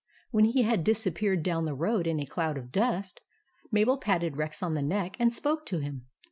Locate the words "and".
5.19-5.31